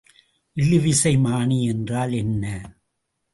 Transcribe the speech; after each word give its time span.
இழுவிசைமானி 0.57 1.59
என்றால் 1.63 2.13
என்ன? 2.13 2.45